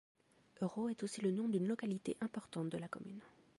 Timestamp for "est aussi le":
0.89-1.29